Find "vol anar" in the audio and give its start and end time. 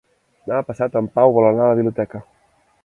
1.37-1.67